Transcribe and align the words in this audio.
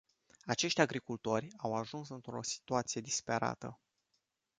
Acești 0.45 0.81
agricultori 0.81 1.47
au 1.57 1.75
ajuns 1.75 2.09
într-o 2.09 2.41
situație 2.41 3.01
disperată. 3.01 3.79